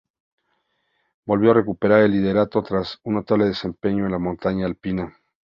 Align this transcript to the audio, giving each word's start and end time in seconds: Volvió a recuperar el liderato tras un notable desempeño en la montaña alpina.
Volvió 1.27 1.51
a 1.51 1.53
recuperar 1.53 2.01
el 2.01 2.11
liderato 2.13 2.63
tras 2.63 2.97
un 3.03 3.13
notable 3.13 3.45
desempeño 3.45 4.05
en 4.07 4.11
la 4.11 4.17
montaña 4.17 4.65
alpina. 4.65 5.15